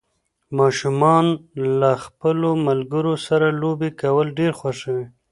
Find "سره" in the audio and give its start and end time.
3.27-3.47